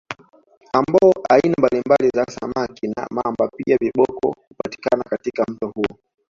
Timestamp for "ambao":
0.73-1.13